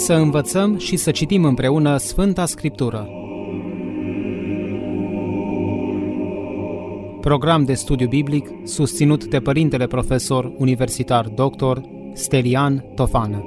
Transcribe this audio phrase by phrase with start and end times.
[0.00, 3.08] Să învățăm și să citim împreună Sfânta Scriptură.
[7.20, 11.78] Program de studiu biblic susținut de Părintele Profesor Universitar Dr.
[12.12, 13.44] Stelian Tofană.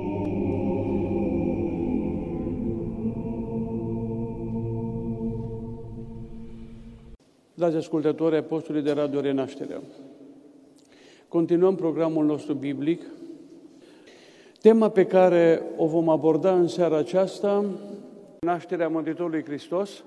[7.54, 9.82] Dragi ascultători Apostolii de Radio Renașterea,
[11.28, 13.02] continuăm programul nostru biblic.
[14.64, 17.66] Tema pe care o vom aborda în seara aceasta,
[18.40, 20.04] nașterea Mântuitorului Hristos,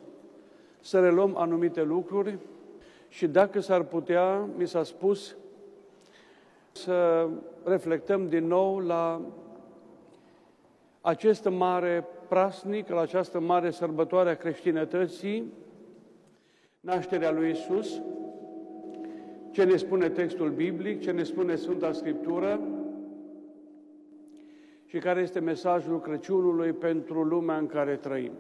[0.81, 2.39] să reluăm anumite lucruri
[3.09, 5.37] și dacă s-ar putea, mi s-a spus,
[6.73, 7.29] să
[7.65, 9.21] reflectăm din nou la
[11.01, 15.53] acest mare prasnic, la această mare sărbătoare a creștinătății,
[16.81, 18.01] nașterea lui Isus,
[19.51, 22.61] ce ne spune textul biblic, ce ne spune Sfânta Scriptură
[24.87, 28.33] și care este mesajul Crăciunului pentru lumea în care trăim.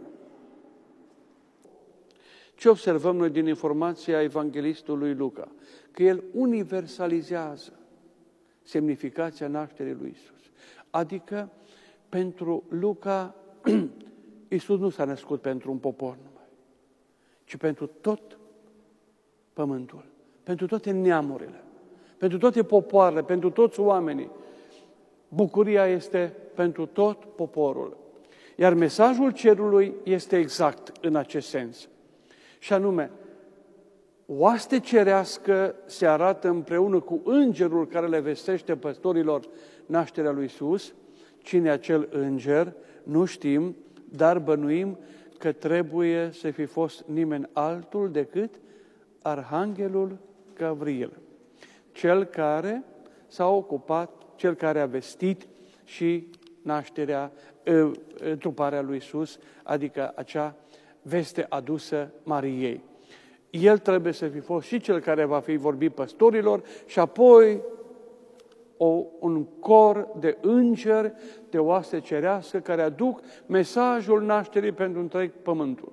[2.55, 5.49] Ce observăm noi din informația evanghelistului Luca?
[5.91, 7.73] Că el universalizează
[8.63, 10.51] semnificația nașterii lui Isus.
[10.91, 11.51] Adică,
[12.09, 13.35] pentru Luca,
[14.49, 16.49] Isus nu s-a născut pentru un popor numai,
[17.45, 18.39] ci pentru tot
[19.53, 20.05] pământul,
[20.43, 21.63] pentru toate neamurile,
[22.17, 24.31] pentru toate popoarele, pentru toți oamenii.
[25.29, 27.97] Bucuria este pentru tot poporul.
[28.57, 31.89] Iar mesajul cerului este exact în acest sens.
[32.59, 33.11] Și anume,
[34.27, 39.49] oaste cerească se arată împreună cu îngerul care le vestește păstorilor
[39.87, 40.95] nașterea lui Isus.
[41.39, 42.75] Cine acel înger?
[43.03, 43.77] Nu știm,
[44.13, 44.99] dar bănuim
[45.39, 48.55] că trebuie să fi fost nimeni altul decât
[49.23, 50.19] Arhanghelul
[50.55, 51.13] Gabriel,
[51.93, 52.85] cel care
[53.27, 55.47] s-a ocupat, cel care a vestit
[55.85, 56.29] și
[56.63, 57.33] nașterea,
[58.39, 60.57] truparea lui Isus, adică acea
[61.03, 62.85] veste adusă Mariei.
[63.51, 67.63] El trebuie să fi fost și cel care va fi vorbit păstorilor și apoi
[68.77, 71.13] o, un cor de îngeri,
[71.51, 75.93] de oaste cerească, care aduc mesajul nașterii pentru întreg pământul.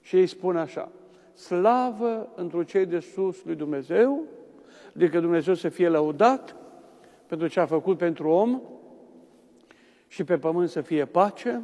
[0.00, 0.92] Și ei spun așa,
[1.34, 4.22] slavă într cei de sus lui Dumnezeu,
[4.96, 6.56] adică Dumnezeu să fie lăudat
[7.30, 8.60] pentru ce a făcut pentru om
[10.06, 11.62] și pe pământ să fie pace,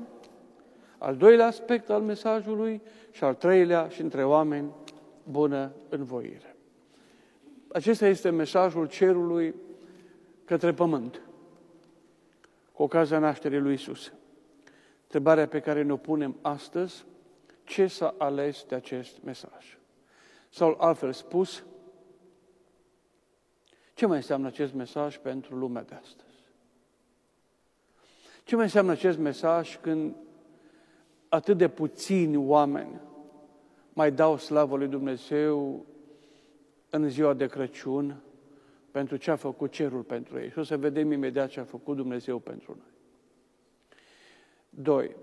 [0.98, 4.70] al doilea aspect al mesajului și al treilea și între oameni
[5.22, 6.56] bună învoire.
[7.72, 9.54] Acesta este mesajul cerului
[10.44, 11.20] către pământ,
[12.72, 14.12] cu ocazia nașterii lui Isus.
[15.02, 17.04] Întrebarea pe care ne-o punem astăzi,
[17.64, 19.78] ce s-a ales de acest mesaj?
[20.48, 21.64] Sau altfel spus,
[23.96, 26.44] ce mai înseamnă acest mesaj pentru lumea de astăzi?
[28.44, 30.14] Ce mai înseamnă acest mesaj când
[31.28, 33.00] atât de puțini oameni
[33.92, 35.84] mai dau slavă lui Dumnezeu
[36.90, 38.20] în ziua de Crăciun
[38.90, 40.50] pentru ce a făcut cerul pentru ei.
[40.50, 42.92] Și o să vedem imediat ce a făcut Dumnezeu pentru noi.
[44.68, 45.16] Doi,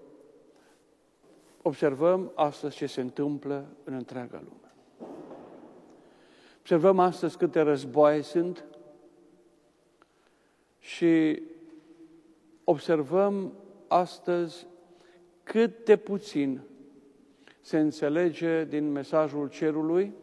[1.62, 4.74] observăm astăzi ce se întâmplă în întreaga lume.
[6.64, 8.66] Observăm astăzi câte războaie sunt
[10.80, 11.42] și
[12.64, 13.54] observăm
[13.88, 14.68] astăzi
[15.44, 16.62] cât de puțin
[17.62, 20.14] se înțelege din mesajul cerului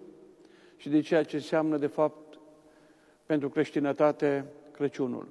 [0.77, 2.39] și de ceea ce înseamnă, de fapt,
[3.27, 5.28] pentru creștinătate Crăciunul.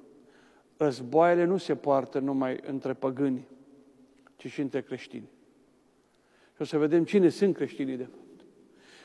[0.76, 3.48] Războaiele nu se poartă numai între păgâni,
[4.36, 5.28] ci și între creștini.
[6.54, 8.29] Și o să vedem cine sunt creștinii, de fapt.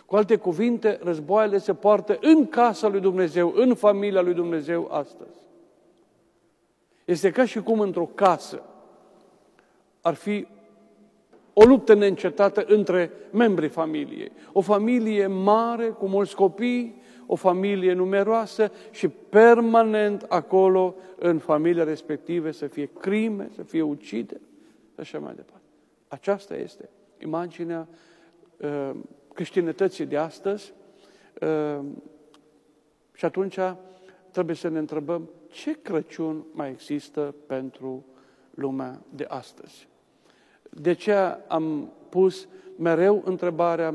[0.05, 5.39] Cu alte cuvinte, războaiele se poartă în casa lui Dumnezeu, în familia lui Dumnezeu astăzi.
[7.05, 8.63] Este ca și cum într-o casă
[10.01, 10.47] ar fi
[11.53, 14.31] o luptă neîncetată între membrii familiei.
[14.51, 22.51] O familie mare, cu mulți copii, o familie numeroasă și permanent acolo, în familia respective,
[22.51, 24.41] să fie crime, să fie ucide
[24.93, 25.65] și așa mai departe.
[26.07, 26.89] Aceasta este
[27.23, 27.87] imaginea
[28.57, 28.91] uh,
[29.35, 30.73] creștinătății de astăzi
[31.41, 31.79] uh,
[33.13, 33.59] și atunci
[34.31, 38.05] trebuie să ne întrebăm ce Crăciun mai există pentru
[38.53, 39.87] lumea de astăzi.
[40.69, 41.13] De ce
[41.47, 42.47] am pus
[42.77, 43.93] mereu întrebarea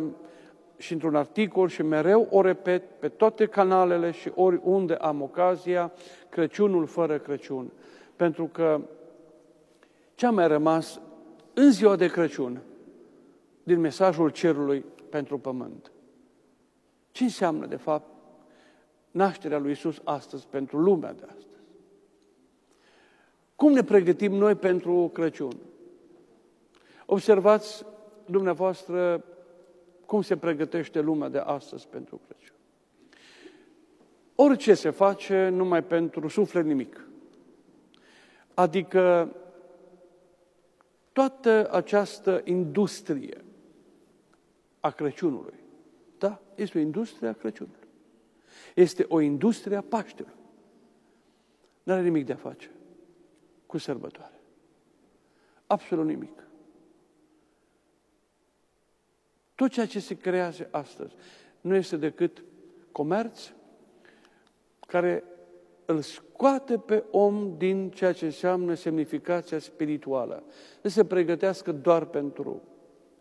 [0.77, 5.93] și într-un articol și mereu o repet pe toate canalele și oriunde am ocazia,
[6.29, 7.71] Crăciunul fără Crăciun.
[8.17, 8.81] Pentru că
[10.15, 11.01] ce a mai rămas
[11.55, 12.61] în ziua de Crăciun
[13.63, 15.93] din mesajul cerului pentru pământ?
[17.11, 18.09] Ce înseamnă, de fapt,
[19.11, 21.47] nașterea lui Isus astăzi pentru lumea de astăzi?
[23.57, 25.57] Cum ne pregătim noi pentru Crăciun?
[27.07, 27.85] Observați
[28.25, 29.25] dumneavoastră
[30.07, 32.57] cum se pregătește lumea de astăzi pentru Crăciun.
[34.35, 37.09] Orice se face numai pentru suflet nimic.
[38.55, 39.35] Adică
[41.13, 43.45] toată această industrie
[44.81, 45.59] a Crăciunului,
[46.19, 47.89] da, este o industrie a Crăciunului.
[48.75, 50.33] Este o industrie a Paștelui.
[51.83, 52.71] Nu are nimic de a face
[53.67, 54.41] cu sărbătoare.
[55.67, 56.43] Absolut nimic.
[59.55, 61.15] Tot ceea ce se creează astăzi
[61.61, 62.45] nu este decât
[62.93, 63.53] comerț
[64.87, 65.25] care
[65.85, 70.43] îl scoate pe om din ceea ce înseamnă semnificația spirituală.
[70.83, 72.63] Să se pregătească doar pentru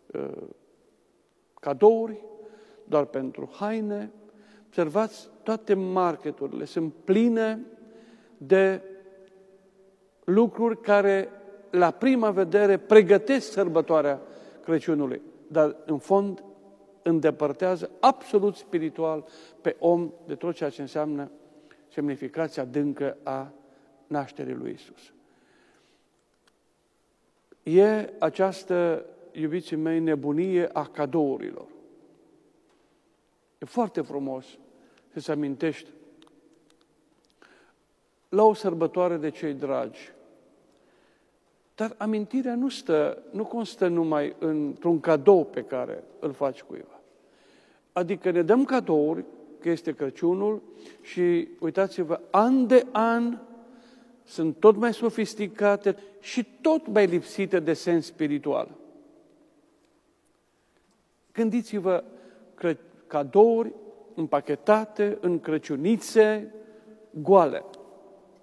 [0.06, 0.30] uh,
[1.60, 2.20] cadouri,
[2.84, 4.10] doar pentru haine.
[4.66, 7.60] Observați, toate marketurile sunt pline
[8.36, 8.82] de
[10.24, 11.28] lucruri care
[11.70, 14.20] la prima vedere pregătesc sărbătoarea
[14.62, 16.44] Crăciunului, dar în fond
[17.02, 19.24] îndepărtează absolut spiritual
[19.60, 21.30] pe om de tot ceea ce înseamnă
[21.88, 23.52] semnificația adâncă a
[24.06, 25.12] nașterii lui Isus.
[27.62, 29.04] E această,
[29.40, 31.66] iubiții mei, nebunie a cadourilor.
[33.58, 34.46] E foarte frumos
[35.12, 35.90] să se amintești
[38.28, 40.12] la o sărbătoare de cei dragi.
[41.74, 47.00] Dar amintirea nu, stă, nu constă numai într-un cadou pe care îl faci cuiva.
[47.92, 49.24] Adică ne dăm cadouri
[49.60, 50.62] că este Crăciunul
[51.02, 53.38] și uitați-vă, an de an
[54.24, 58.68] sunt tot mai sofisticate și tot mai lipsite de sens spiritual.
[61.40, 62.04] Gândiți-vă
[63.06, 63.74] cadouri
[64.14, 66.54] împachetate în crăciunițe
[67.10, 67.64] goale,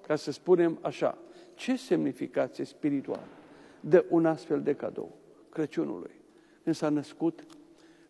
[0.08, 1.18] ca să spunem așa.
[1.54, 3.28] Ce semnificație spirituală
[3.80, 5.18] de un astfel de cadou
[5.50, 6.12] Crăciunului,
[6.64, 7.46] când s-a născut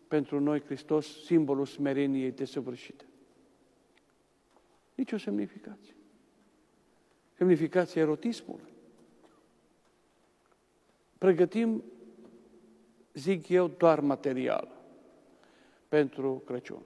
[0.08, 3.04] pentru noi Hristos simbolul smereniei desăvârșite.
[4.94, 5.94] Nici o semnificație.
[7.32, 8.72] Semnificația erotismului.
[11.18, 11.82] Pregătim,
[13.14, 14.76] zic eu, doar material
[15.88, 16.82] pentru Crăciun.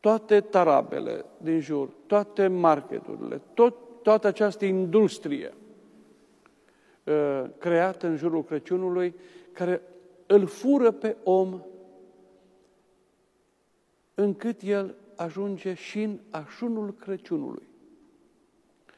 [0.00, 5.54] Toate tarabele din jur, toate marketurile, tot, toată această industrie
[7.04, 9.14] uh, creată în jurul Crăciunului,
[9.52, 9.82] care
[10.26, 11.60] îl fură pe om
[14.14, 17.68] încât el ajunge și în așunul Crăciunului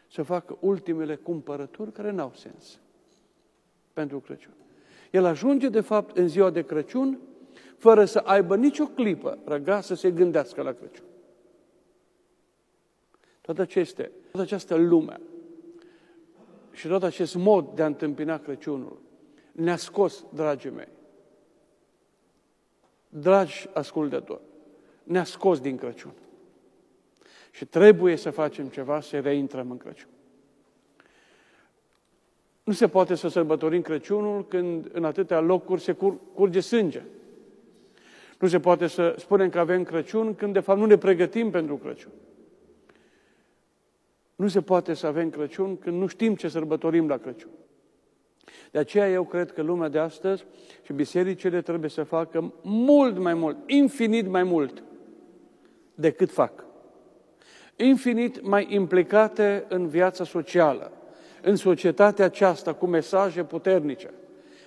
[0.08, 2.80] să facă ultimele cumpărături care n-au sens
[3.92, 4.52] pentru Crăciun.
[5.10, 7.18] El ajunge, de fapt, în ziua de Crăciun,
[7.82, 11.04] fără să aibă nicio clipă răga să se gândească la Crăciun.
[13.40, 15.20] Toate aceste, toată această lume
[16.72, 19.00] și tot acest mod de a întâmpina Crăciunul
[19.52, 20.88] ne-a scos, dragii mei,
[23.08, 24.42] dragi ascultători,
[25.02, 26.14] ne-a scos din Crăciun.
[27.50, 30.10] Și trebuie să facem ceva să reintrăm în Crăciun.
[32.64, 37.02] Nu se poate să sărbătorim Crăciunul când în atâtea locuri se cur- curge sânge.
[38.42, 41.76] Nu se poate să spunem că avem Crăciun când de fapt nu ne pregătim pentru
[41.76, 42.12] Crăciun.
[44.36, 47.50] Nu se poate să avem Crăciun când nu știm ce sărbătorim la Crăciun.
[48.70, 50.44] De aceea eu cred că lumea de astăzi
[50.82, 54.82] și bisericile trebuie să facă mult mai mult, infinit mai mult
[55.94, 56.64] decât fac.
[57.76, 60.92] Infinit mai implicate în viața socială,
[61.42, 64.10] în societatea aceasta cu mesaje puternice,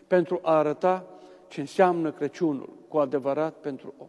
[0.07, 1.09] pentru a arăta
[1.47, 4.07] ce înseamnă Crăciunul cu adevărat pentru om.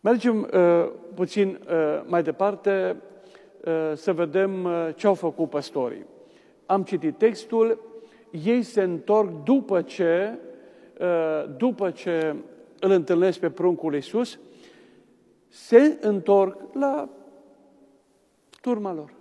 [0.00, 2.96] Mergem uh, puțin uh, mai departe
[3.64, 6.06] uh, să vedem uh, ce au făcut păstorii.
[6.66, 7.80] Am citit textul,
[8.30, 10.38] ei se întorc după ce,
[11.00, 12.36] uh, după ce
[12.80, 14.38] îl întâlnesc pe pruncul Iisus,
[15.48, 17.08] se întorc la
[18.60, 19.12] turma lor.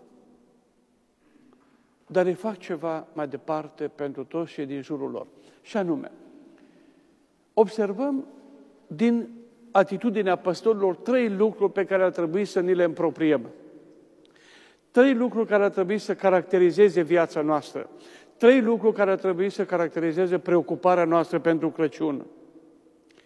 [2.07, 5.27] Dar îi fac ceva mai departe pentru toți cei din jurul lor.
[5.63, 6.11] Și anume,
[7.53, 8.25] observăm
[8.87, 9.29] din
[9.71, 13.49] atitudinea păstorilor trei lucruri pe care ar trebui să ni le împropriem.
[14.91, 17.89] Trei lucruri care ar trebui să caracterizeze viața noastră.
[18.37, 22.25] Trei lucruri care ar trebui să caracterizeze preocuparea noastră pentru Crăciun.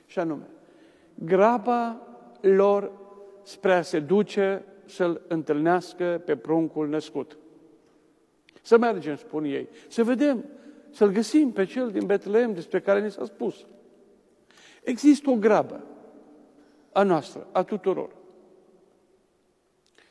[0.06, 0.48] Și anume,
[1.14, 2.08] graba
[2.42, 2.92] lor
[3.44, 7.38] spre a se duce să-l întâlnească pe pruncul născut.
[8.62, 10.46] Să mergem, spun ei, să vedem,
[10.98, 13.66] să-l găsim pe cel din Betlehem despre care ni s-a spus.
[14.84, 15.84] Există o grabă
[16.92, 18.10] a noastră, a tuturor.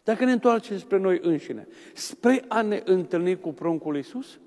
[0.02, 4.38] Dacă ne întoarcem spre noi înșine, spre a ne întâlni cu pruncul Iisus,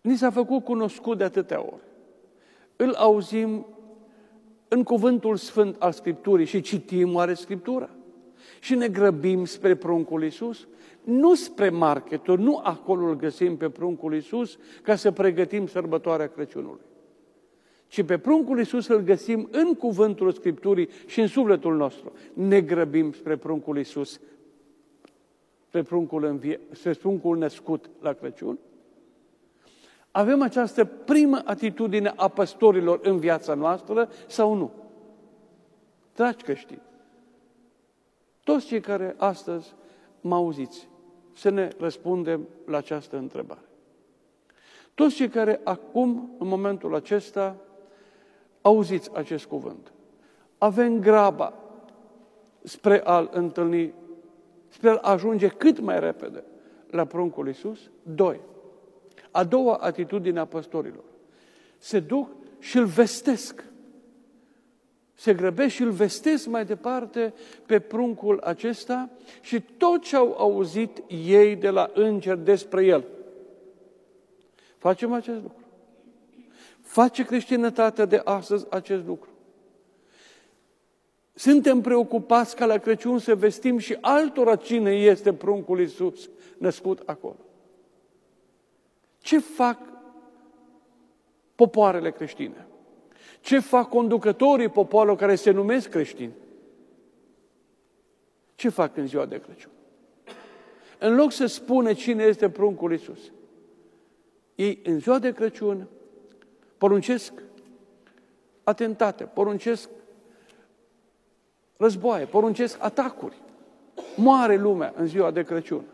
[0.00, 1.82] ni s-a făcut cunoscut de atâtea ori.
[2.76, 3.66] Îl auzim
[4.68, 7.90] în cuvântul sfânt al Scripturii și citim oare Scriptura.
[8.60, 10.68] Și ne grăbim spre pruncul Iisus,
[11.04, 16.80] nu spre marketuri, nu acolo îl găsim pe pruncul Iisus ca să pregătim sărbătoarea Crăciunului.
[17.86, 22.12] Ci pe pruncul Iisus îl găsim în cuvântul Scripturii și în sufletul nostru.
[22.32, 24.20] Ne grăbim spre pruncul Iisus,
[25.66, 28.58] spre pruncul, învie, spre pruncul născut la Crăciun.
[30.10, 34.72] Avem această primă atitudine a păstorilor în viața noastră sau nu?
[36.14, 36.82] Dragi creștini,
[38.44, 39.74] toți cei care astăzi
[40.20, 40.88] mă auziți,
[41.40, 43.68] să ne răspundem la această întrebare.
[44.94, 47.56] Toți cei care acum, în momentul acesta,
[48.60, 49.92] auziți acest cuvânt,
[50.58, 51.54] avem graba
[52.62, 53.94] spre a-L întâlni,
[54.68, 56.44] spre a ajunge cât mai repede
[56.90, 57.90] la pruncul Iisus.
[58.02, 58.40] Doi,
[59.30, 61.04] a doua atitudine a păstorilor.
[61.78, 62.28] Se duc
[62.58, 63.64] și îl vestesc.
[65.20, 67.34] Se grăbesc și îl vestesc mai departe
[67.66, 69.10] pe pruncul acesta
[69.40, 73.04] și tot ce au auzit ei de la înger despre el.
[74.78, 75.64] Facem acest lucru.
[76.80, 79.28] Face creștinătatea de astăzi acest lucru.
[81.34, 87.38] Suntem preocupați ca la Crăciun să vestim și altora cine este pruncul Iisus născut acolo.
[89.18, 89.78] Ce fac
[91.54, 92.64] popoarele creștine?
[93.40, 96.32] Ce fac conducătorii popoarelor care se numesc creștini?
[98.54, 99.70] Ce fac în ziua de Crăciun?
[100.98, 103.32] În loc să spune cine este pruncul Iisus,
[104.54, 105.88] ei în ziua de Crăciun
[106.78, 107.32] poruncesc
[108.64, 109.88] atentate, poruncesc
[111.76, 113.42] războaie, poruncesc atacuri.
[114.16, 115.84] Moare lumea în ziua de Crăciun.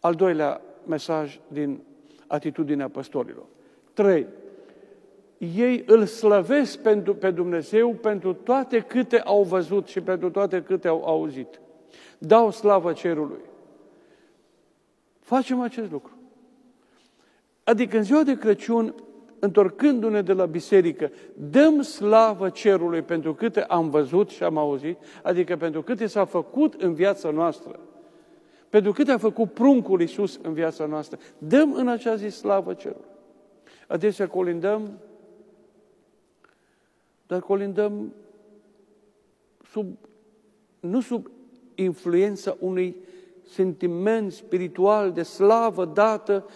[0.00, 1.82] Al doilea mesaj din
[2.26, 3.44] atitudinea păstorilor.
[3.92, 4.26] Trei,
[5.38, 10.88] ei îl slăvesc pentru, pe Dumnezeu pentru toate câte au văzut și pentru toate câte
[10.88, 11.60] au auzit.
[12.18, 13.40] Dau slavă cerului.
[15.20, 16.12] Facem acest lucru.
[17.64, 18.94] Adică în ziua de Crăciun,
[19.38, 25.56] întorcându-ne de la biserică, dăm slavă cerului pentru câte am văzut și am auzit, adică
[25.56, 27.80] pentru câte s-a făcut în viața noastră
[28.76, 31.18] pentru cât a făcut pruncul Iisus în viața noastră.
[31.38, 33.04] Dăm în acea zi slavă cerului.
[33.86, 34.98] Adesea colindăm,
[37.26, 38.12] dar colindăm
[39.70, 39.96] sub,
[40.80, 41.30] nu sub
[41.74, 42.96] influența unui
[43.42, 46.46] sentiment spiritual de slavă dată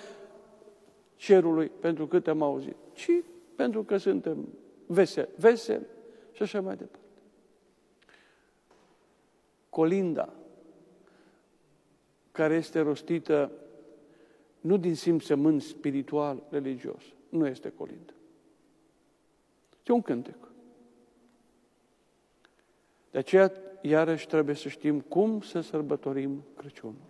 [1.16, 3.10] cerului pentru cât am auzit, ci
[3.56, 4.48] pentru că suntem
[4.86, 5.86] veseli, veseli
[6.32, 6.98] și așa mai departe.
[9.68, 10.32] Colinda
[12.32, 13.52] care este rostită
[14.60, 17.02] nu din simțământ spiritual, religios.
[17.28, 18.12] Nu este colindă.
[19.78, 20.49] Este un cântec.
[23.10, 27.08] De aceea, iarăși, trebuie să știm cum să sărbătorim Crăciunul.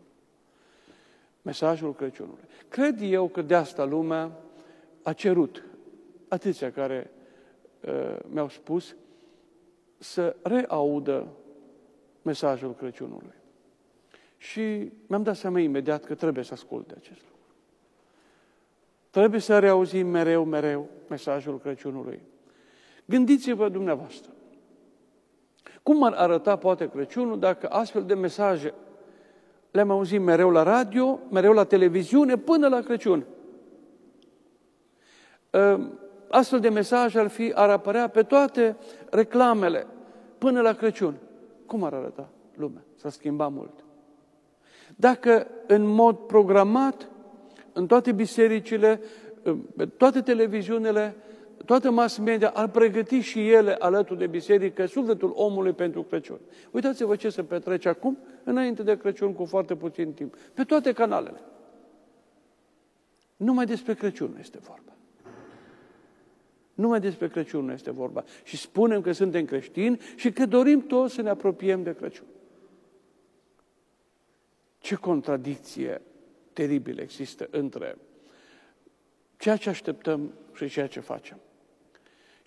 [1.42, 2.45] Mesajul Crăciunului.
[2.69, 4.38] Cred eu că de asta lumea
[5.02, 5.64] a cerut,
[6.28, 7.11] atâția care
[7.80, 8.97] uh, mi-au spus,
[9.99, 11.28] să reaudă
[12.23, 13.35] mesajul Crăciunului.
[14.37, 17.47] Și mi-am dat seama imediat că trebuie să ascult de acest lucru.
[19.11, 22.21] Trebuie să reauzim mereu, mereu mesajul Crăciunului.
[23.04, 24.33] Gândiți-vă dumneavoastră.
[25.83, 28.75] Cum ar arăta poate Crăciunul dacă astfel de mesaje
[29.71, 33.27] le-am auzit mereu la radio, mereu la televiziune, până la Crăciun?
[35.51, 35.99] Ehm,
[36.31, 38.77] astfel de mesaje ar, fi, ar apărea pe toate
[39.11, 39.87] reclamele
[40.39, 41.15] până la Crăciun.
[41.67, 42.83] Cum ar arăta lumea?
[42.97, 43.85] S-a schimbat mult.
[44.97, 47.09] Dacă în mod programat,
[47.73, 49.01] în toate bisericile,
[49.77, 51.17] pe toate televiziunile,
[51.64, 56.40] toată mass media ar pregăti și ele alături de biserică sufletul omului pentru Crăciun.
[56.71, 61.40] Uitați-vă ce se petrece acum, înainte de Crăciun, cu foarte puțin timp, pe toate canalele.
[63.37, 64.93] Numai despre Crăciun este vorba.
[66.75, 68.25] Numai despre Crăciun nu este vorba.
[68.45, 72.26] Și spunem că suntem creștini și că dorim toți să ne apropiem de Crăciun.
[74.79, 76.02] Ce contradicție
[76.52, 77.97] teribilă există între
[79.37, 81.40] ceea ce așteptăm și ceea ce facem.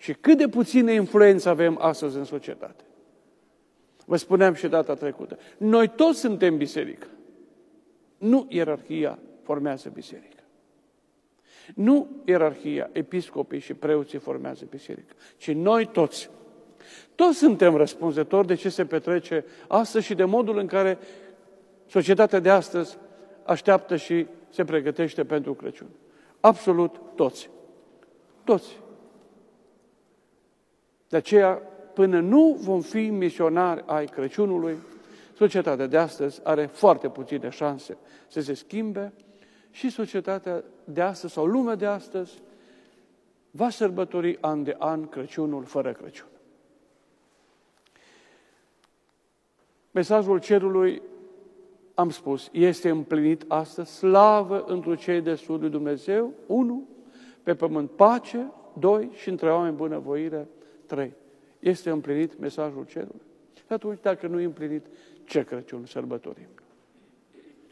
[0.04, 2.84] Și cât de puțină influență avem astăzi în societate.
[4.04, 5.38] Vă spuneam și data trecută.
[5.56, 7.06] Noi toți suntem biserică.
[8.18, 10.42] Nu ierarhia formează biserică.
[11.74, 16.30] Nu ierarhia, episcopii și preoții formează biserică, ci noi toți.
[17.14, 20.98] Toți suntem răspunzători de ce se petrece astăzi și de modul în care
[21.86, 22.98] Societatea de astăzi
[23.44, 25.88] așteaptă și se pregătește pentru Crăciun.
[26.40, 27.50] Absolut toți.
[28.44, 28.82] Toți.
[31.14, 34.76] De aceea, până nu vom fi misionari ai Crăciunului,
[35.36, 37.96] societatea de astăzi are foarte puține șanse
[38.28, 39.12] să se schimbe
[39.70, 42.42] și societatea de astăzi sau lumea de astăzi
[43.50, 46.28] va sărbători an de an Crăciunul fără Crăciun.
[49.90, 51.02] Mesajul cerului,
[51.94, 56.88] am spus, este împlinit astăzi, slavă într cei de sus lui Dumnezeu, unu,
[57.42, 60.48] pe pământ pace, doi, și între oameni bunăvoire,
[60.94, 61.12] trei.
[61.58, 63.22] Este împlinit mesajul cerului.
[63.54, 64.86] Și atunci, dacă nu e împlinit,
[65.24, 66.48] ce Crăciun sărbătorim?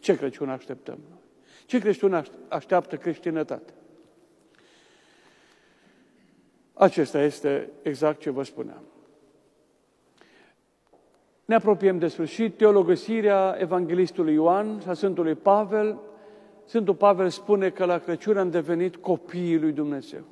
[0.01, 1.19] Ce Crăciun așteptăm noi?
[1.67, 3.75] Ce Crăciun așteaptă creștinătatea?
[6.73, 8.83] Acesta este exact ce vă spuneam.
[11.45, 12.57] Ne apropiem de sfârșit.
[12.57, 15.99] Teologăsirea Evanghelistului Ioan și a Sfântului Pavel.
[16.65, 20.23] Sfântul Pavel spune că la Crăciun am devenit copiii lui Dumnezeu.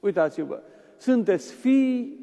[0.00, 0.62] Uitați-vă,
[0.96, 2.18] sunteți fii,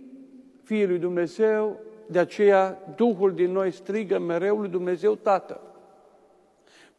[0.63, 5.61] fiii lui Dumnezeu, de aceea Duhul din noi strigă mereu lui Dumnezeu Tată.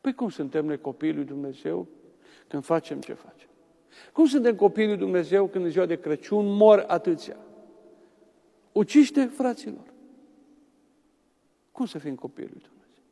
[0.01, 1.89] Păi cum suntem noi copiii lui Dumnezeu
[2.47, 3.49] când facem ce facem?
[4.13, 7.37] Cum suntem copiii lui Dumnezeu când în ziua de Crăciun mor atâția?
[8.73, 9.93] Uciște fraților.
[11.73, 13.03] Cum să fim copiii lui Dumnezeu?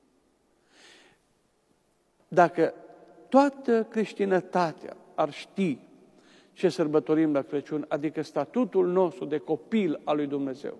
[2.28, 2.75] Dacă
[3.28, 5.78] toată creștinătatea ar ști
[6.52, 10.78] ce sărbătorim la Crăciun, adică statutul nostru de copil al lui Dumnezeu,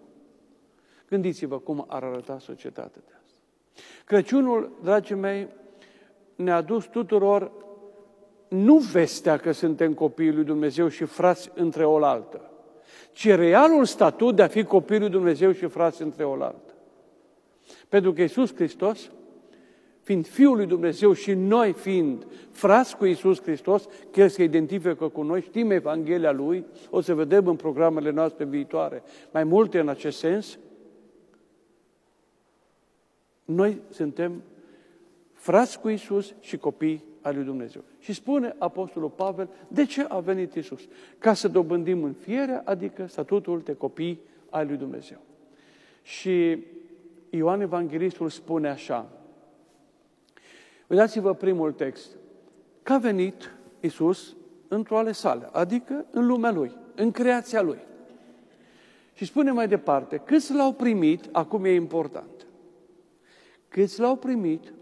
[1.09, 3.39] gândiți-vă cum ar arăta societatea de asta.
[4.05, 5.49] Crăciunul, dragii mei,
[6.35, 7.53] ne-a dus tuturor
[8.49, 12.51] nu vestea că suntem copiii lui Dumnezeu și frați între oaltă,
[13.13, 16.75] ci realul statut de a fi copiii lui Dumnezeu și frați între oaltă.
[17.89, 19.11] Pentru că Iisus Hristos,
[20.03, 25.09] fiind Fiul lui Dumnezeu și noi fiind frați cu Iisus Hristos, că El se identifică
[25.09, 29.89] cu noi, știm Evanghelia Lui, o să vedem în programele noastre viitoare mai multe în
[29.89, 30.59] acest sens,
[33.45, 34.43] noi suntem
[35.33, 37.83] frați cu Isus și copii al lui Dumnezeu.
[37.99, 40.81] Și spune Apostolul Pavel, de ce a venit Isus?
[41.19, 45.19] Ca să dobândim în fiere, adică statutul de copii al lui Dumnezeu.
[46.03, 46.59] Și
[47.31, 49.22] Ioan Evanghelistul spune așa,
[50.93, 52.17] Uitați-vă primul text.
[52.83, 54.37] Că a venit Isus
[54.69, 57.79] într-o ale sale, adică în lumea Lui, în creația Lui.
[59.13, 62.47] Și spune mai departe, câți l-au primit, acum e important,
[63.69, 64.73] câți l-au primit,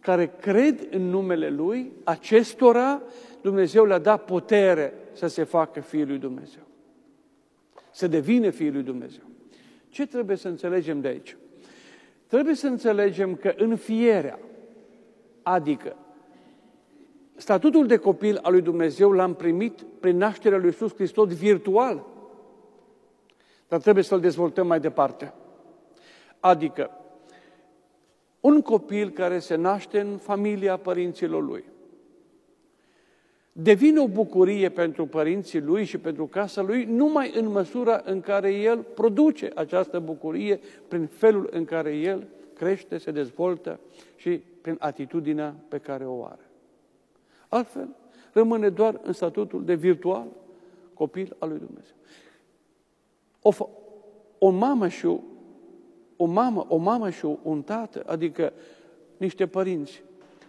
[0.00, 3.02] care cred în numele Lui, acestora
[3.40, 6.62] Dumnezeu le-a dat putere să se facă Fiul lui Dumnezeu.
[7.90, 9.24] Să devină Fiul lui Dumnezeu.
[9.88, 11.36] Ce trebuie să înțelegem de aici?
[12.26, 14.38] Trebuie să înțelegem că în fierea,
[15.44, 15.96] adică
[17.34, 22.06] statutul de copil al lui Dumnezeu l-am primit prin nașterea lui Iisus Hristos virtual,
[23.68, 25.34] dar trebuie să-l dezvoltăm mai departe.
[26.40, 26.90] Adică,
[28.40, 31.64] un copil care se naște în familia părinților lui
[33.56, 38.52] devine o bucurie pentru părinții lui și pentru casa lui numai în măsura în care
[38.52, 43.80] el produce această bucurie prin felul în care el crește, se dezvoltă
[44.16, 46.50] și prin atitudinea pe care o are.
[47.48, 47.88] Altfel,
[48.32, 50.26] rămâne doar în statutul de virtual
[50.94, 51.94] copil al lui Dumnezeu.
[53.42, 53.50] O,
[54.38, 55.20] o mamă și o
[56.16, 58.52] o mamă, o mamă și un tată, adică
[59.16, 60.02] niște părinți,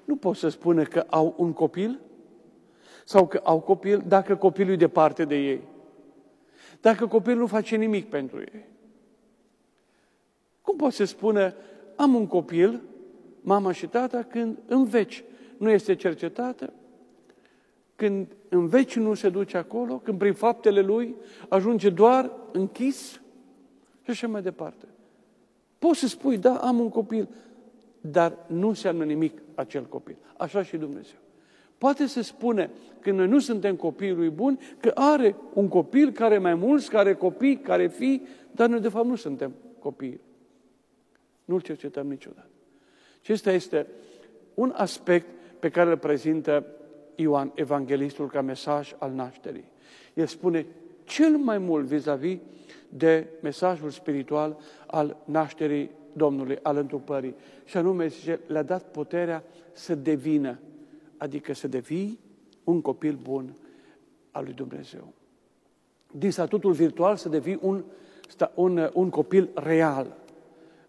[0.06, 2.00] nu pot să spună că au un copil
[3.06, 5.62] sau că au copil dacă copilul e departe de ei.
[6.82, 8.66] Dacă copilul nu face nimic pentru ei.
[10.62, 11.54] Cum pot să spună,
[11.96, 12.82] am un copil,
[13.46, 15.24] mama și tata, când în veci
[15.58, 16.74] nu este cercetată,
[17.96, 21.16] când în veci nu se duce acolo, când prin faptele lui
[21.50, 23.22] ajunge doar închis
[24.02, 24.86] și așa mai departe.
[25.80, 27.30] Poți să spui, da, am un copil,
[28.02, 30.16] dar nu înseamnă nimic acel copil.
[30.38, 31.18] Așa și Dumnezeu.
[31.78, 36.38] Poate să spune, când noi nu suntem copiii lui bun, că are un copil care
[36.38, 40.22] mai mulți, care copii, care fi, dar noi de fapt nu suntem copii.
[41.46, 42.55] Nu-l cercetăm niciodată.
[43.26, 43.88] Și ăsta este
[44.54, 45.28] un aspect
[45.60, 46.66] pe care îl prezintă
[47.16, 49.64] Ioan Evanghelistul ca mesaj al nașterii.
[50.14, 50.66] El spune
[51.04, 52.38] cel mai mult vis-a-vis
[52.90, 54.58] de mesajul spiritual
[54.88, 57.36] al nașterii Domnului, al întrupării.
[57.64, 60.60] Și anume, zice, le-a dat puterea să devină,
[61.18, 62.20] adică să devii
[62.64, 63.56] un copil bun
[64.32, 65.14] al lui Dumnezeu.
[66.12, 67.84] Din statutul virtual să devii un,
[68.54, 70.18] un, un copil real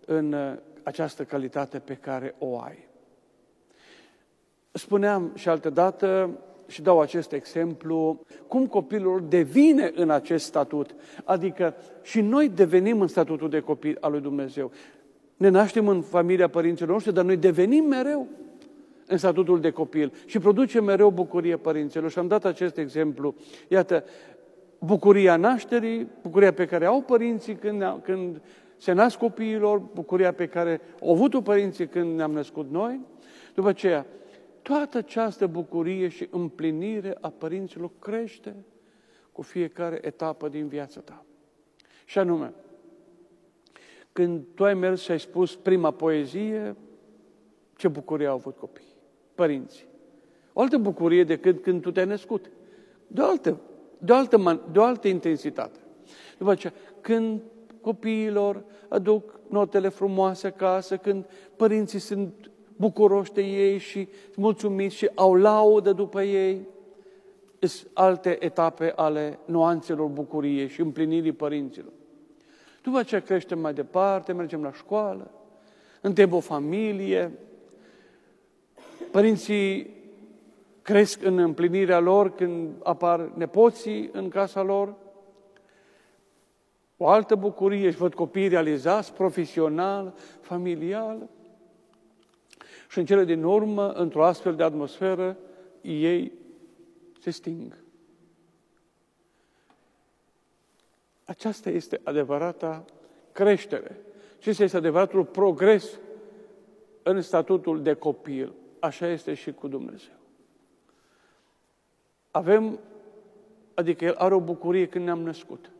[0.06, 2.88] în uh, această calitate pe care o ai.
[4.72, 6.30] Spuneam și altă dată,
[6.66, 10.94] și dau acest exemplu, cum copilul devine în acest statut.
[11.24, 14.70] Adică și noi devenim în statutul de copil al lui Dumnezeu.
[15.36, 18.26] Ne naștem în familia părinților noștri, dar noi devenim mereu
[19.06, 22.10] în statutul de copil și producem mereu bucurie părinților.
[22.10, 23.34] Și am dat acest exemplu.
[23.68, 24.04] Iată,
[24.78, 28.40] bucuria nașterii, bucuria pe care au părinții când, când
[28.76, 33.00] se nasc copiilor, bucuria pe care au avut-o părinții când ne-am născut noi.
[33.54, 34.06] După aceea,
[34.62, 38.56] toată această bucurie și împlinire a părinților crește
[39.32, 41.24] cu fiecare etapă din viața ta.
[42.04, 42.52] Și anume,
[44.12, 46.76] când tu ai mers și ai spus prima poezie,
[47.76, 48.94] ce bucurie au avut copiii,
[49.34, 49.86] părinții.
[50.52, 52.50] O altă bucurie decât când tu te-ai născut.
[53.06, 53.60] De o altă,
[53.98, 55.78] de o altă, de o altă intensitate.
[56.38, 57.40] După aceea, când
[57.86, 61.24] copiilor aduc notele frumoase acasă, când
[61.56, 66.68] părinții sunt bucuroși de ei și mulțumiți și au laudă după ei,
[67.58, 71.92] sunt alte etape ale nuanțelor bucuriei și împlinirii părinților.
[72.82, 75.30] După aceea creștem mai departe, mergem la școală,
[76.00, 77.32] întreb o familie,
[79.10, 79.94] părinții
[80.82, 84.94] cresc în împlinirea lor când apar nepoții în casa lor,
[86.96, 91.28] o altă bucurie, și văd copii realizați profesional, familial.
[92.88, 95.36] Și în cele din urmă, într-o astfel de atmosferă,
[95.80, 96.32] ei
[97.20, 97.76] se sting.
[101.24, 102.84] Aceasta este adevărata
[103.32, 104.00] creștere.
[104.38, 105.98] Acesta este adevăratul progres
[107.02, 108.52] în statutul de copil.
[108.78, 110.14] Așa este și cu Dumnezeu.
[112.30, 112.78] Avem,
[113.74, 115.70] adică El are o bucurie când ne-am născut.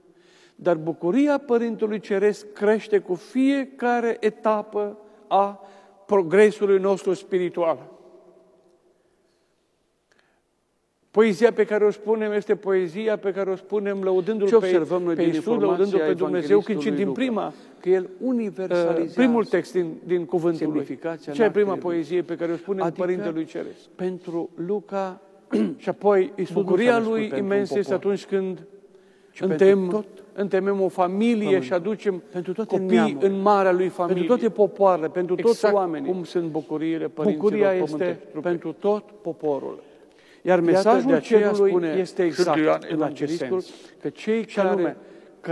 [0.57, 5.61] Dar bucuria Părintelui Ceresc crește cu fiecare etapă a
[6.07, 7.95] progresului nostru spiritual.
[11.11, 15.15] Poezia pe care o spunem este poezia pe care o spunem lăudându-L pe, observăm noi
[15.15, 19.73] pe Iisus, lăudându-L pe Dumnezeu, când și din prima, că El universalizează uh, primul text
[19.73, 20.99] din, din cuvântul Lui.
[21.33, 23.89] Ce e prima poezie pe care o spunem adică Părintelui Ceresc?
[23.95, 25.21] Pentru Luca
[25.83, 28.67] și apoi Iisus bucuria Lui imens este atunci când
[29.41, 31.63] întem, tot, întemem o familie pământ.
[31.63, 34.23] și aducem pentru toate copii neamuri, în marea lui familie.
[34.23, 36.11] Pentru toate popoarele, pentru exact toți oamenii.
[36.11, 39.83] cum sunt bucuriile părinților Bucuria este pentru tot poporul.
[40.43, 43.71] Iar mesajul de cerului spune este exact în acest sens.
[44.01, 44.97] Că cei care anume,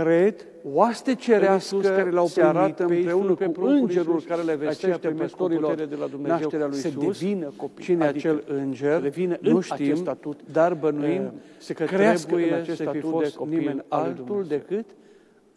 [0.03, 5.75] cred, oaste cerească care l-au se arată împreună pe cu îngerul care le vestește păstorilor
[5.75, 7.83] de la Dumnezeu lui se devină copii.
[7.83, 11.23] Cine adică acel înger, devină nu știm, acest statut, dar bănuim
[11.69, 14.85] uh, că trebuie în acest să fi fost nimeni altul decât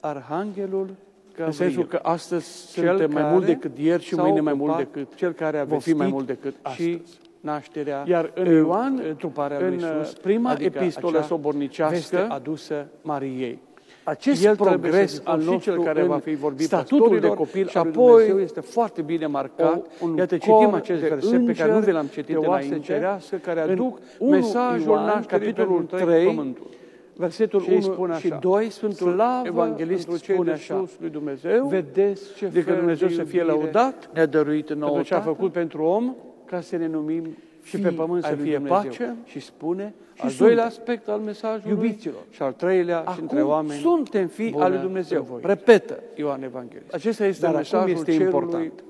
[0.01, 0.95] Arhanghelul
[1.37, 5.15] în sensul că astăzi cel suntem mai mult decât ieri și mâine mai mult decât
[5.15, 7.19] cel care a fi mai mult decât astăzi.
[7.41, 13.67] nașterea Iar în Ioan, truparea lui Iisus, prima adică epistolă sobornicească adusă Mariei.
[14.09, 18.41] Acest El progres al nostru care va fi vorbit statutul de copil și apoi Dumnezeu
[18.41, 19.87] este foarte bine marcat.
[20.01, 23.61] O, un Iată, citim acest verset pe care nu vi l-am citit înainte, cerească, care
[23.61, 26.57] aduc mesajul Ioan, capitolul 3,
[27.17, 32.65] versetul 1 spune și 2, Sfântul Slavă Evanghelist spune așa, lui Dumnezeu, vedeți ce de
[32.65, 36.77] că Dumnezeu să fie lăudat, ne-a dăruit nouă ce a făcut pentru om, ca să
[36.77, 37.37] ne numim
[37.69, 42.23] și pe pământ să fie pace și spune și al doilea aspect al mesajului iubiților
[42.31, 45.23] și al treilea Acum și între oameni suntem fii al lui Dumnezeu.
[45.23, 45.41] Voi.
[45.45, 46.93] Repetă Ioan Evanghelist.
[46.93, 48.83] Acesta este Dar mesajul este important.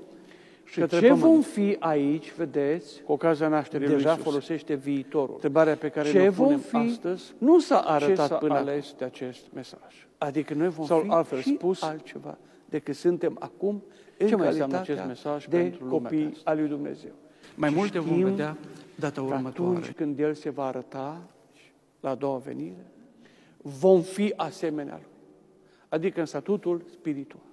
[0.63, 1.19] Și ce pământ.
[1.19, 4.23] vom fi aici, vedeți, cu ocazia nașterii deja lui Iisus.
[4.23, 5.33] folosește viitorul.
[5.33, 10.07] Întrebarea pe care ce vom fi, astăzi nu s-a arătat până ales de acest mesaj.
[10.17, 13.83] Adică noi vom Sau fi altfel spus altceva decât suntem acum
[14.17, 17.11] în ce mai înseamnă acest mesaj de pentru copii al lui Dumnezeu.
[17.55, 18.57] Mai multe vom vedea
[18.95, 19.77] data următoare.
[19.77, 21.29] Atunci când El se va arăta
[21.99, 22.91] la a doua venire,
[23.61, 25.11] vom fi asemenea Lui.
[25.89, 27.43] Adică în statutul spiritual.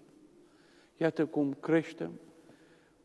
[0.96, 2.10] Iată cum creștem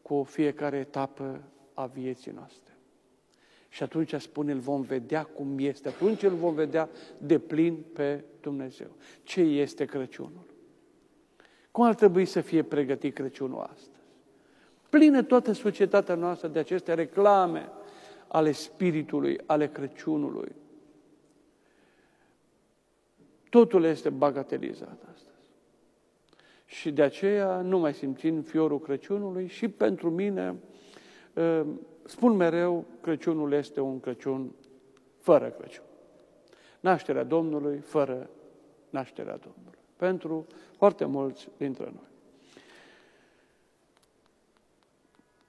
[0.01, 1.41] cu fiecare etapă
[1.73, 2.75] a vieții noastre.
[3.69, 5.87] Și atunci spune, îl vom vedea cum este.
[5.87, 8.87] Atunci îl vom vedea de plin pe Dumnezeu.
[9.23, 10.45] Ce este Crăciunul?
[11.71, 13.90] Cum ar trebui să fie pregătit Crăciunul astăzi?
[14.91, 17.69] Plină toată societatea noastră de aceste reclame
[18.27, 20.55] ale Spiritului, ale Crăciunului.
[23.49, 25.35] Totul este bagatelizat astăzi.
[26.65, 30.55] Și de aceea nu mai simțim fiorul Crăciunului și pentru mine,
[31.35, 31.65] ă,
[32.05, 34.55] spun mereu, Crăciunul este un Crăciun
[35.17, 35.85] fără Crăciun.
[36.79, 38.29] Nașterea Domnului fără
[38.89, 39.79] nașterea Domnului.
[39.95, 42.10] Pentru foarte mulți dintre noi.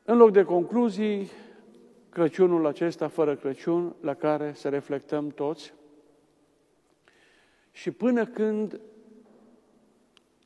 [0.05, 1.31] În loc de concluzii,
[2.09, 5.75] Crăciunul acesta fără Crăciun, la care să reflectăm toți.
[7.71, 8.81] Și până când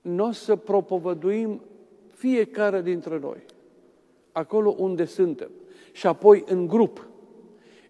[0.02, 1.62] nu o să propovăduim
[2.14, 3.44] fiecare dintre noi,
[4.32, 5.50] acolo unde suntem,
[5.92, 7.08] și apoi în grup,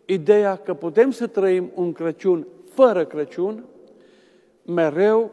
[0.04, 3.64] ideea că putem să trăim un Crăciun fără Crăciun,
[4.64, 5.30] mereu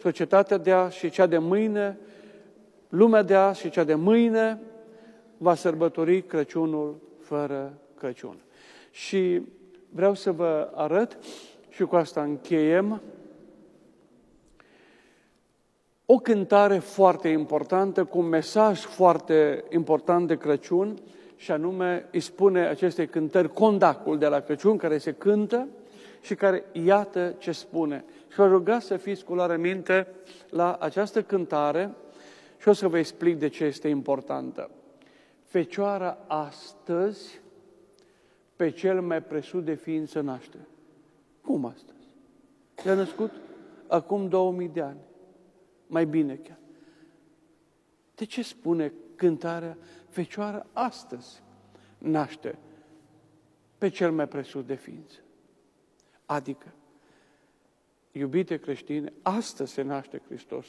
[0.00, 1.98] societatea de azi și cea de mâine,
[2.88, 4.60] lumea de azi și cea de mâine
[5.42, 8.36] va sărbători Crăciunul fără Crăciun.
[8.90, 9.42] Și
[9.90, 11.18] vreau să vă arăt,
[11.68, 13.02] și cu asta încheiem,
[16.06, 20.98] o cântare foarte importantă, cu un mesaj foarte important de Crăciun,
[21.36, 25.68] și anume îi spune acestei cântări condacul de la Crăciun, care se cântă
[26.20, 28.04] și care iată ce spune.
[28.28, 30.06] Și vă ruga să fiți cu luare minte
[30.50, 31.90] la această cântare
[32.58, 34.70] și o să vă explic de ce este importantă.
[35.52, 37.40] Fecioara astăzi
[38.56, 40.66] pe cel mai presus de ființă naște.
[41.40, 42.08] Cum astăzi?
[42.74, 43.30] S-a născut
[43.88, 45.00] acum 2000 de ani.
[45.86, 46.58] Mai bine chiar.
[48.14, 51.42] De ce spune cântarea Fecioara astăzi
[51.98, 52.58] naște
[53.78, 55.18] pe cel mai presus de ființă?
[56.26, 56.72] Adică,
[58.12, 60.66] iubite creștine, astăzi se naște Hristos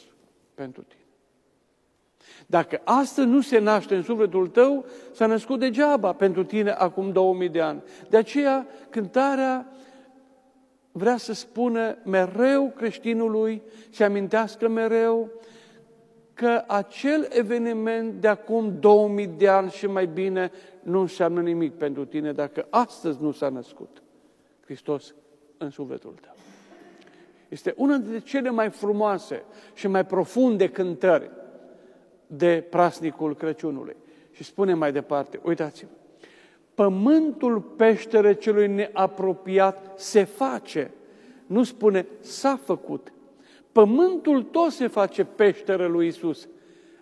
[0.54, 1.03] pentru tine.
[2.46, 7.50] Dacă astăzi nu se naște în sufletul tău, s-a născut degeaba pentru tine acum 2000
[7.50, 7.84] de ani.
[8.10, 9.68] De aceea, cântarea
[10.92, 15.30] vrea să spună mereu creștinului, și amintească mereu
[16.34, 22.06] că acel eveniment de acum 2000 de ani și mai bine nu înseamnă nimic pentru
[22.06, 24.04] tine dacă astăzi nu s-a născut
[24.66, 25.16] Hristos
[25.58, 26.36] în sufletul tău.
[27.50, 31.32] Este una dintre cele mai frumoase și mai profunde cântări
[32.38, 33.96] de prasnicul Crăciunului.
[34.32, 35.92] Și spune mai departe, uitați-vă,
[36.74, 40.92] pământul peștere celui neapropiat se face,
[41.46, 43.14] nu spune s-a făcut.
[43.72, 46.48] Pământul tot se face peșteră lui Isus,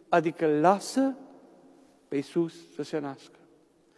[0.09, 1.15] adică lasă
[2.07, 3.39] pe Isus să se nască.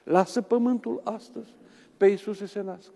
[0.03, 1.53] Lasă pământul astăzi
[1.97, 2.93] pe Isus să se nască.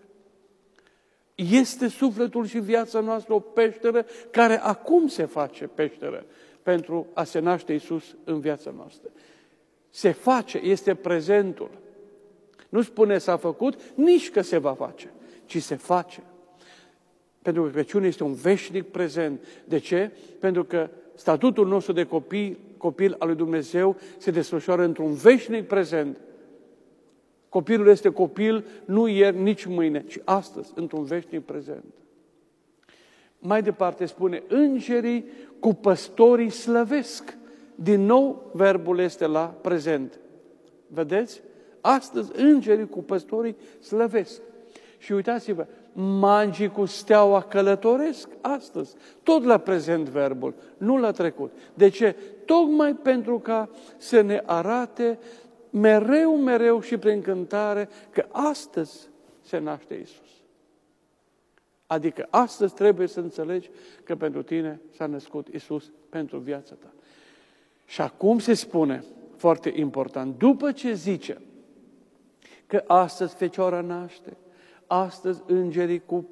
[1.34, 6.26] Este sufletul și viața noastră o peșteră care acum se face peșteră
[6.68, 9.10] pentru a se naște Isus în viața noastră.
[9.90, 11.70] Se face, este prezentul.
[12.68, 15.10] Nu spune s-a făcut, nici că se va face,
[15.44, 16.22] ci se face.
[17.42, 19.46] Pentru că Crăciunul este un veșnic prezent.
[19.64, 20.10] De ce?
[20.38, 26.20] Pentru că statutul nostru de copil, copil al lui Dumnezeu se desfășoară într-un veșnic prezent.
[27.48, 31.84] Copilul este copil nu ieri, nici mâine, ci astăzi, într-un veșnic prezent.
[33.38, 35.24] Mai departe spune, îngerii
[35.60, 37.36] cu păstorii slăvesc.
[37.74, 40.18] Din nou, verbul este la prezent.
[40.86, 41.42] Vedeți?
[41.80, 44.40] Astăzi, îngerii cu păstorii slăvesc.
[44.98, 48.94] Și uitați-vă, magii cu steaua călătoresc astăzi.
[49.22, 51.52] Tot la prezent verbul, nu la trecut.
[51.74, 52.16] De ce?
[52.44, 55.18] Tocmai pentru ca să ne arate
[55.70, 59.08] mereu, mereu și prin cântare că astăzi
[59.40, 60.27] se naște Isus.
[61.88, 63.70] Adică astăzi trebuie să înțelegi
[64.04, 66.92] că pentru tine s-a născut Isus pentru viața ta.
[67.86, 69.04] Și acum se spune,
[69.36, 71.40] foarte important, după ce zice
[72.66, 74.36] că astăzi Fecioara naște,
[74.86, 76.28] astăzi îngerii cu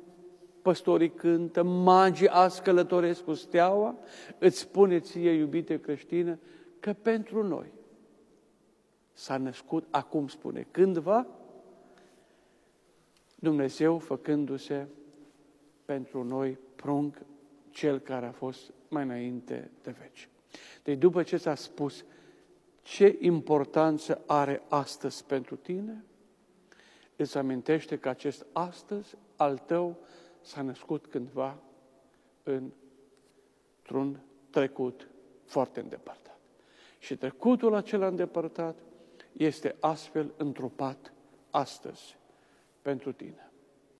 [0.62, 3.94] păstorii cântă, magii azi călătoresc cu steaua,
[4.38, 6.38] îți spune ție, iubite creștine,
[6.80, 7.72] că pentru noi
[9.12, 11.26] s-a născut, acum spune, cândva,
[13.38, 14.86] Dumnezeu făcându-se
[15.86, 17.16] pentru noi prunc
[17.70, 20.28] cel care a fost mai înainte de veci.
[20.82, 22.04] Deci după ce s-a spus
[22.82, 26.04] ce importanță are astăzi pentru tine,
[27.16, 29.96] îți amintește că acest astăzi al tău
[30.40, 31.58] s-a născut cândva
[32.42, 34.20] într-un
[34.50, 35.08] trecut
[35.44, 36.38] foarte îndepărtat.
[36.98, 38.78] Și trecutul acela îndepărtat
[39.32, 41.12] este astfel întrupat
[41.50, 42.16] astăzi
[42.82, 43.45] pentru tine.